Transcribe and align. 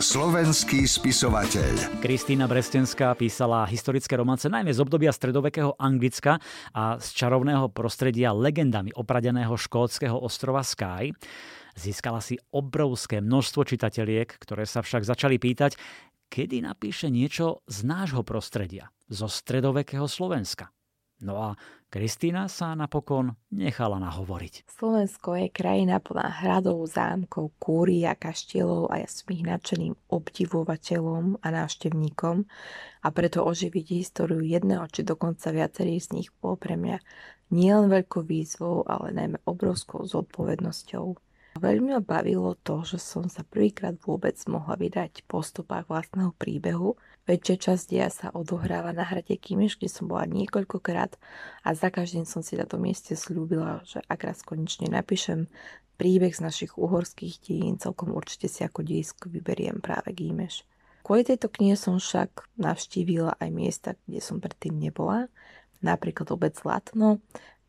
Slovenský 0.00 0.88
spisovateľ. 0.88 2.00
Kristýna 2.00 2.48
Brestenská 2.48 3.12
písala 3.12 3.68
historické 3.68 4.16
romance 4.16 4.48
najmä 4.48 4.72
z 4.72 4.80
obdobia 4.80 5.12
stredovekého 5.12 5.76
Anglicka 5.76 6.40
a 6.72 6.96
z 6.96 7.08
čarovného 7.12 7.68
prostredia 7.68 8.32
legendami 8.32 8.96
opradeného 8.96 9.52
škótskeho 9.60 10.16
ostrova 10.16 10.64
Skye. 10.64 11.12
Získala 11.76 12.24
si 12.24 12.40
obrovské 12.48 13.20
množstvo 13.20 13.68
čitateľiek, 13.68 14.40
ktoré 14.40 14.64
sa 14.64 14.80
však 14.80 15.04
začali 15.04 15.36
pýtať, 15.36 15.76
kedy 16.32 16.64
napíše 16.64 17.12
niečo 17.12 17.60
z 17.68 17.84
nášho 17.84 18.24
prostredia, 18.24 18.88
zo 19.12 19.28
stredovekého 19.28 20.08
Slovenska. 20.08 20.72
No 21.20 21.36
a 21.36 21.48
Kristýna 21.90 22.46
sa 22.46 22.78
napokon 22.78 23.34
nechala 23.50 23.98
nahovoriť. 23.98 24.70
Slovensko 24.70 25.34
je 25.34 25.46
krajina 25.50 25.98
plná 25.98 26.38
hradov, 26.38 26.86
zámkov, 26.86 27.50
kúry 27.58 28.06
a 28.06 28.14
kaštielov 28.14 28.94
a 28.94 29.02
ja 29.02 29.08
som 29.10 29.26
ich 29.34 29.42
nadšeným 29.42 29.98
obdivovateľom 30.06 31.42
a 31.42 31.46
návštevníkom 31.50 32.46
a 33.02 33.08
preto 33.10 33.42
oživiť 33.42 33.86
históriu 33.90 34.38
jedného 34.38 34.86
či 34.86 35.02
dokonca 35.02 35.50
viacerých 35.50 36.02
z 36.06 36.10
nich 36.14 36.28
bol 36.38 36.54
pre 36.54 36.78
mňa 36.78 37.02
nielen 37.50 37.90
veľkou 37.90 38.22
výzvou, 38.22 38.86
ale 38.86 39.10
najmä 39.10 39.42
obrovskou 39.42 40.06
zodpovednosťou. 40.06 41.29
Veľmi 41.58 41.90
ma 41.90 41.98
bavilo 41.98 42.54
to, 42.62 42.86
že 42.86 43.02
som 43.02 43.26
sa 43.26 43.42
prvýkrát 43.42 43.98
vôbec 44.06 44.38
mohla 44.46 44.78
vydať 44.78 45.26
po 45.26 45.42
stopách 45.42 45.90
vlastného 45.90 46.30
príbehu. 46.38 46.94
Väčšia 47.26 47.56
časť 47.58 47.84
dia 47.90 48.06
sa 48.06 48.30
odohráva 48.30 48.94
na 48.94 49.02
hrade 49.02 49.34
Kimeš, 49.34 49.74
kde 49.74 49.90
som 49.90 50.06
bola 50.06 50.30
niekoľkokrát 50.30 51.18
a 51.66 51.68
za 51.74 51.90
každým 51.90 52.22
som 52.22 52.46
si 52.46 52.54
na 52.54 52.70
tom 52.70 52.86
mieste 52.86 53.18
slúbila, 53.18 53.82
že 53.82 53.98
ak 54.06 54.20
raz 54.30 54.46
konečne 54.46 54.94
napíšem 54.94 55.50
príbeh 55.98 56.30
z 56.30 56.40
našich 56.40 56.78
uhorských 56.78 57.42
dejín, 57.42 57.82
celkom 57.82 58.14
určite 58.14 58.46
si 58.46 58.62
ako 58.62 58.86
dejsko 58.86 59.26
vyberiem 59.28 59.82
práve 59.82 60.14
Gímeš. 60.14 60.62
Kvôli 61.02 61.26
tejto 61.26 61.50
knihe 61.50 61.74
som 61.74 61.98
však 61.98 62.56
navštívila 62.62 63.36
aj 63.36 63.50
miesta, 63.50 63.88
kde 64.06 64.22
som 64.22 64.38
predtým 64.38 64.78
nebola, 64.78 65.26
napríklad 65.82 66.30
obec 66.30 66.54
Latno, 66.62 67.20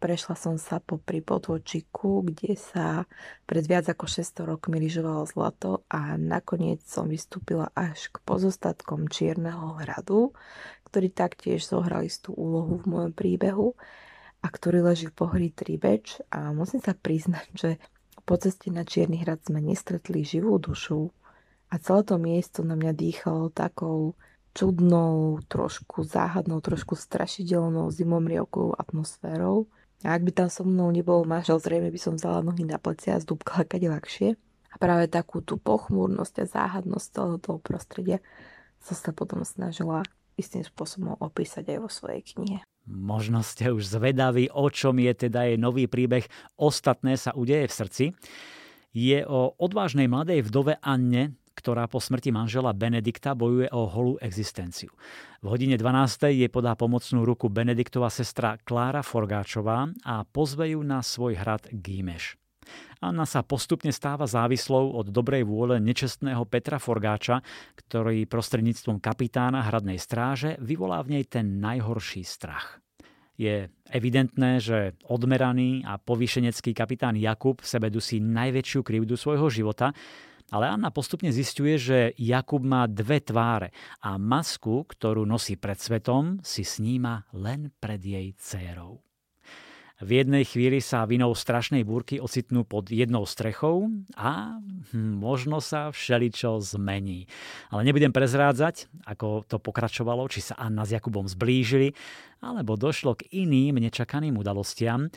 Prešla 0.02 0.34
som 0.34 0.58
sa 0.58 0.82
po 0.82 0.98
potôčiku, 0.98 2.26
kde 2.26 2.58
sa 2.58 3.06
pred 3.46 3.62
viac 3.62 3.86
ako 3.86 4.10
600 4.10 4.50
rokmi 4.50 4.82
lyžovalo 4.82 5.30
zlato 5.30 5.86
a 5.94 6.18
nakoniec 6.18 6.82
som 6.90 7.06
vystúpila 7.06 7.70
až 7.78 8.10
k 8.10 8.18
pozostatkom 8.26 9.14
Čierneho 9.14 9.78
hradu, 9.78 10.34
ktorý 10.90 11.14
taktiež 11.14 11.70
zohral 11.70 12.02
istú 12.10 12.34
úlohu 12.34 12.82
v 12.82 12.90
mojom 12.90 13.14
príbehu 13.14 13.78
a 14.42 14.48
ktorý 14.50 14.82
leží 14.82 15.14
v 15.14 15.22
pohorí 15.22 15.54
Tribeč. 15.54 16.18
A 16.34 16.50
musím 16.50 16.82
sa 16.82 16.98
priznať, 16.98 17.48
že 17.54 17.70
po 18.26 18.42
ceste 18.42 18.74
na 18.74 18.82
Čierny 18.82 19.22
hrad 19.22 19.46
sme 19.46 19.62
nestretli 19.62 20.26
živú 20.26 20.58
dušu 20.58 21.14
a 21.70 21.78
celé 21.78 22.02
to 22.10 22.18
miesto 22.18 22.66
na 22.66 22.74
mňa 22.74 22.98
dýchalo 22.98 23.54
takou 23.54 24.18
čudnou, 24.58 25.46
trošku 25.46 26.02
záhadnou, 26.10 26.58
trošku 26.58 26.98
strašidelnou 26.98 27.94
zimomrievkou 27.94 28.74
atmosférou 28.82 29.70
a 30.02 30.18
ak 30.18 30.22
by 30.26 30.32
tam 30.34 30.50
so 30.50 30.66
mnou 30.66 30.90
nebol 30.90 31.24
manžel, 31.26 31.62
zrejme 31.62 31.94
by 31.94 32.00
som 32.02 32.18
vzala 32.18 32.42
nohy 32.42 32.66
na 32.66 32.82
plecia 32.82 33.18
a 33.18 33.24
zdúbkala 33.24 33.66
kade 33.70 33.86
ľahšie. 33.86 34.34
A 34.72 34.76
práve 34.80 35.12
takú 35.12 35.44
tú 35.44 35.60
pochmúrnosť 35.60 36.36
a 36.42 36.46
záhadnosť 36.48 37.08
celého 37.12 37.40
toho 37.44 37.60
prostredia 37.60 38.18
som 38.82 38.98
sa 38.98 39.12
potom 39.14 39.46
snažila 39.46 40.02
istým 40.40 40.66
spôsobom 40.66 41.20
opísať 41.22 41.76
aj 41.76 41.80
vo 41.84 41.90
svojej 41.92 42.24
knihe. 42.24 42.60
Možno 42.90 43.46
ste 43.46 43.70
už 43.70 43.86
zvedaví, 43.86 44.50
o 44.50 44.66
čom 44.74 44.98
je 44.98 45.14
teda 45.14 45.46
jej 45.46 45.58
nový 45.62 45.86
príbeh 45.86 46.26
Ostatné 46.58 47.14
sa 47.14 47.30
udeje 47.38 47.70
v 47.70 47.78
srdci. 47.78 48.06
Je 48.92 49.22
o 49.22 49.54
odvážnej 49.62 50.10
mladej 50.10 50.42
vdove 50.50 50.82
Anne, 50.82 51.38
ktorá 51.56 51.88
po 51.88 52.00
smrti 52.00 52.32
manžela 52.34 52.72
Benedikta 52.76 53.36
bojuje 53.36 53.70
o 53.72 53.88
holú 53.88 54.16
existenciu. 54.22 54.92
V 55.42 55.46
hodine 55.50 55.76
12. 55.76 56.32
jej 56.32 56.50
podá 56.50 56.78
pomocnú 56.78 57.26
ruku 57.26 57.50
Benediktová 57.50 58.14
sestra 58.14 58.58
Klára 58.62 59.02
Forgáčová 59.02 59.90
a 60.06 60.24
pozve 60.24 60.74
ju 60.74 60.86
na 60.86 61.02
svoj 61.02 61.38
hrad 61.38 61.68
Gímeš. 61.70 62.42
Anna 63.02 63.26
sa 63.26 63.42
postupne 63.42 63.90
stáva 63.90 64.30
závislou 64.30 64.94
od 64.94 65.10
dobrej 65.10 65.42
vôle 65.50 65.82
nečestného 65.82 66.46
Petra 66.46 66.78
Forgáča, 66.78 67.42
ktorý 67.74 68.30
prostredníctvom 68.30 69.02
kapitána 69.02 69.66
hradnej 69.66 69.98
stráže 69.98 70.62
vyvolá 70.62 71.02
v 71.02 71.18
nej 71.18 71.24
ten 71.26 71.58
najhorší 71.58 72.22
strach. 72.22 72.78
Je 73.42 73.74
evidentné, 73.90 74.62
že 74.62 74.94
odmeraný 75.10 75.82
a 75.82 75.98
povýšenecký 75.98 76.78
kapitán 76.78 77.18
Jakub 77.18 77.58
v 77.58 77.66
sebe 77.66 77.90
dusí 77.90 78.22
najväčšiu 78.22 78.86
krivdu 78.86 79.18
svojho 79.18 79.50
života 79.50 79.98
ale 80.52 80.68
Anna 80.68 80.92
postupne 80.92 81.32
zistuje, 81.32 81.80
že 81.80 81.98
Jakub 82.20 82.62
má 82.62 82.86
dve 82.86 83.24
tváre 83.24 83.72
a 84.04 84.20
masku, 84.20 84.84
ktorú 84.84 85.24
nosí 85.24 85.56
pred 85.56 85.80
svetom, 85.80 86.44
si 86.44 86.68
sníma 86.68 87.32
len 87.32 87.72
pred 87.80 88.04
jej 88.04 88.36
dcérou. 88.36 89.00
V 90.02 90.18
jednej 90.18 90.42
chvíli 90.50 90.82
sa 90.82 91.06
vinou 91.06 91.30
strašnej 91.38 91.86
búrky 91.86 92.18
ocitnú 92.18 92.66
pod 92.66 92.90
jednou 92.90 93.22
strechou 93.30 93.86
a 94.18 94.58
hm, 94.90 95.22
možno 95.22 95.62
sa 95.62 95.94
všeličo 95.94 96.58
zmení. 96.58 97.30
Ale 97.70 97.86
nebudem 97.86 98.10
prezrádzať, 98.10 98.90
ako 99.06 99.46
to 99.46 99.62
pokračovalo, 99.62 100.26
či 100.26 100.42
sa 100.42 100.58
Anna 100.58 100.90
s 100.90 100.98
Jakubom 100.98 101.30
zblížili, 101.30 101.94
alebo 102.42 102.82
došlo 102.82 103.14
k 103.14 103.30
iným 103.46 103.78
nečakaným 103.78 104.42
udalostiam. 104.42 105.14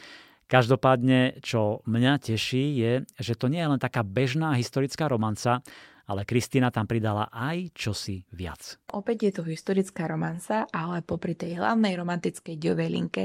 Každopádne, 0.54 1.42
čo 1.42 1.82
mňa 1.82 2.30
teší, 2.30 2.78
je, 2.78 2.92
že 3.18 3.34
to 3.34 3.50
nie 3.50 3.58
je 3.58 3.74
len 3.74 3.82
taká 3.82 4.06
bežná 4.06 4.54
historická 4.54 5.10
romanca, 5.10 5.66
ale 6.06 6.22
Kristina 6.22 6.70
tam 6.70 6.86
pridala 6.86 7.26
aj 7.34 7.74
čosi 7.74 8.22
viac. 8.30 8.78
Opäť 8.94 9.18
je 9.26 9.32
to 9.34 9.42
historická 9.42 10.06
romanca, 10.06 10.70
ale 10.70 11.02
popri 11.02 11.34
tej 11.34 11.58
hlavnej 11.58 11.98
romantickej 11.98 12.54
diovej 12.54 12.86
linke 12.86 13.22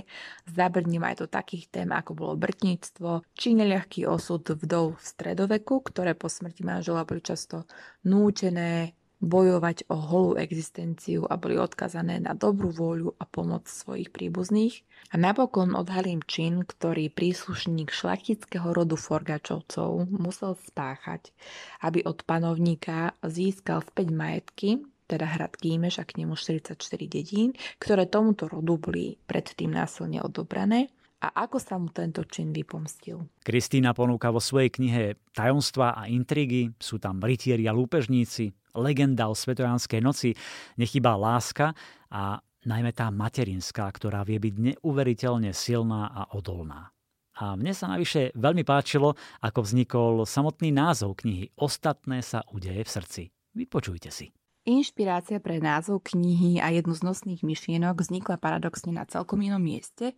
zabrním 0.50 1.06
aj 1.06 1.22
do 1.22 1.28
takých 1.30 1.70
tém, 1.70 1.94
ako 1.94 2.18
bolo 2.18 2.34
brtníctvo, 2.34 3.22
či 3.38 3.54
neľahký 3.54 4.10
osud 4.10 4.50
vdov 4.50 4.98
v 4.98 5.06
stredoveku, 5.06 5.86
ktoré 5.86 6.18
po 6.18 6.34
smrti 6.34 6.66
manžela 6.66 7.06
boli 7.06 7.22
často 7.22 7.70
nútené 8.10 8.98
bojovať 9.20 9.92
o 9.92 10.00
holú 10.00 10.32
existenciu 10.40 11.28
a 11.28 11.36
boli 11.36 11.60
odkazané 11.60 12.24
na 12.24 12.32
dobrú 12.32 12.72
vôľu 12.72 13.20
a 13.20 13.28
pomoc 13.28 13.68
svojich 13.68 14.16
príbuzných. 14.16 14.88
A 15.12 15.20
napokon 15.20 15.76
odhalím 15.76 16.24
čin, 16.24 16.64
ktorý 16.64 17.12
príslušník 17.12 17.92
šlachtického 17.92 18.72
rodu 18.72 18.96
Forgačovcov 18.96 20.08
musel 20.08 20.56
spáchať, 20.56 21.36
aby 21.84 22.04
od 22.08 22.24
panovníka 22.24 23.16
získal 23.24 23.84
späť 23.84 24.08
majetky, 24.16 24.70
teda 25.10 25.26
hrad 25.26 25.58
Gímeš 25.58 26.00
a 26.00 26.06
k 26.06 26.22
nemu 26.22 26.38
44 26.38 26.78
dedín, 27.10 27.58
ktoré 27.82 28.06
tomuto 28.06 28.46
rodu 28.46 28.78
boli 28.78 29.18
predtým 29.26 29.74
násilne 29.74 30.22
odobrané 30.22 30.94
a 31.20 31.44
ako 31.44 31.58
sa 31.60 31.76
mu 31.76 31.92
tento 31.92 32.24
čin 32.24 32.56
vypomstil. 32.56 33.28
Kristýna 33.44 33.92
ponúka 33.92 34.32
vo 34.32 34.40
svojej 34.40 34.72
knihe 34.72 35.20
Tajomstva 35.36 35.92
a 35.98 36.08
intrigy, 36.08 36.72
sú 36.80 36.96
tam 36.96 37.20
rytieri 37.20 37.68
a 37.68 37.76
lúpežníci, 37.76 38.56
legenda 38.76 39.30
o 39.30 39.36
svetojánskej 39.38 40.02
noci, 40.04 40.36
nechybá 40.76 41.16
láska 41.16 41.74
a 42.12 42.42
najmä 42.66 42.92
tá 42.92 43.10
materinská, 43.10 43.88
ktorá 43.90 44.22
vie 44.28 44.38
byť 44.38 44.56
neuveriteľne 44.58 45.56
silná 45.56 46.12
a 46.12 46.22
odolná. 46.36 46.92
A 47.40 47.56
mne 47.56 47.72
sa 47.72 47.88
navyše 47.88 48.36
veľmi 48.36 48.68
páčilo, 48.68 49.16
ako 49.40 49.64
vznikol 49.64 50.14
samotný 50.28 50.76
názov 50.76 51.24
knihy 51.24 51.56
Ostatné 51.56 52.20
sa 52.20 52.44
udeje 52.52 52.84
v 52.84 52.90
srdci. 52.92 53.22
Vypočujte 53.56 54.12
si. 54.12 54.28
Inšpirácia 54.68 55.40
pre 55.40 55.64
názov 55.64 56.04
knihy 56.04 56.60
a 56.60 56.68
jednu 56.76 56.92
z 56.92 57.02
nosných 57.08 57.42
myšlienok 57.48 58.04
vznikla 58.04 58.36
paradoxne 58.36 58.92
na 58.92 59.08
celkom 59.08 59.40
inom 59.40 59.64
mieste, 59.64 60.14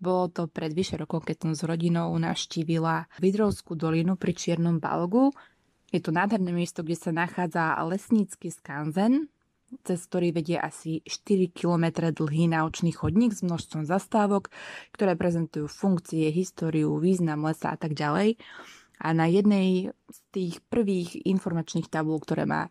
bolo 0.00 0.32
to 0.32 0.48
pred 0.48 0.72
vyše 0.72 0.96
rokom, 0.96 1.20
keď 1.20 1.36
som 1.44 1.52
s 1.52 1.60
rodinou 1.60 2.08
navštívila 2.16 3.04
Vidrovskú 3.20 3.76
dolinu 3.76 4.16
pri 4.16 4.32
Čiernom 4.32 4.80
Balgu. 4.80 5.28
Je 5.90 5.98
to 5.98 6.14
nádherné 6.14 6.54
miesto, 6.54 6.86
kde 6.86 6.96
sa 6.98 7.10
nachádza 7.10 7.74
lesnícky 7.82 8.50
skanzen, 8.50 9.26
cez 9.86 10.02
ktorý 10.06 10.34
vedie 10.34 10.58
asi 10.58 11.02
4 11.06 11.50
km 11.50 12.10
dlhý 12.10 12.50
naučný 12.50 12.90
chodník 12.90 13.34
s 13.34 13.42
množstvom 13.46 13.86
zastávok, 13.86 14.50
ktoré 14.94 15.14
prezentujú 15.14 15.70
funkcie, 15.70 16.30
históriu, 16.30 16.94
význam 16.98 17.46
lesa 17.46 17.74
a 17.74 17.78
tak 17.78 17.94
ďalej. 17.94 18.38
A 19.00 19.08
na 19.16 19.26
jednej 19.30 19.94
z 20.10 20.18
tých 20.34 20.54
prvých 20.68 21.22
informačných 21.24 21.88
tabúl, 21.88 22.20
ktoré 22.20 22.44
má 22.44 22.68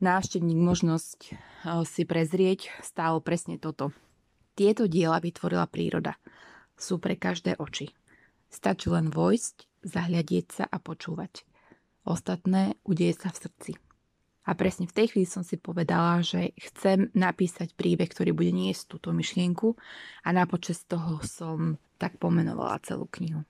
návštevník 0.00 0.60
možnosť 0.60 1.18
eh, 1.28 1.36
si 1.84 2.02
prezrieť, 2.08 2.72
stálo 2.80 3.20
presne 3.20 3.60
toto. 3.60 3.92
Tieto 4.56 4.84
diela 4.84 5.20
vytvorila 5.20 5.64
príroda 5.68 6.20
sú 6.80 6.96
pre 6.96 7.14
každé 7.14 7.60
oči. 7.60 7.92
Stačí 8.48 8.88
len 8.88 9.12
vojsť, 9.12 9.84
zahľadieť 9.84 10.46
sa 10.50 10.64
a 10.66 10.80
počúvať. 10.80 11.44
Ostatné 12.10 12.74
udeje 12.82 13.14
sa 13.14 13.30
v 13.30 13.46
srdci. 13.46 13.72
A 14.50 14.58
presne 14.58 14.90
v 14.90 14.96
tej 14.98 15.14
chvíli 15.14 15.28
som 15.30 15.46
si 15.46 15.54
povedala, 15.54 16.26
že 16.26 16.50
chcem 16.58 17.06
napísať 17.14 17.78
príbeh, 17.78 18.10
ktorý 18.10 18.34
bude 18.34 18.50
niesť 18.50 18.98
túto 18.98 19.14
myšlienku 19.14 19.78
a 20.26 20.28
na 20.34 20.42
počas 20.50 20.82
toho 20.90 21.22
som 21.22 21.78
tak 22.02 22.18
pomenovala 22.18 22.82
celú 22.82 23.06
knihu. 23.14 23.46